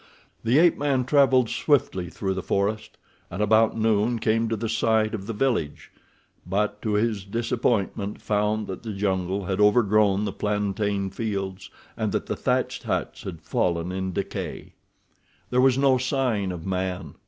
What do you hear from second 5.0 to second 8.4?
of the village, but to his disappointment